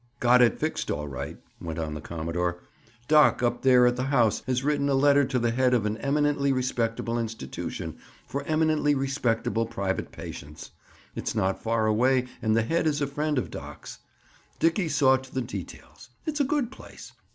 [0.19, 2.63] "Got it fixed all right," went on the commodore.
[3.07, 5.97] "Doc, up there at the house, has written a letter to the head of an
[5.97, 10.71] eminently respectable institution, for eminently respectable private patients.
[11.15, 13.99] It's not far away and the head is a friend of Doc's.
[14.57, 16.09] Dickie saw to the details.
[16.25, 17.11] It's a good place.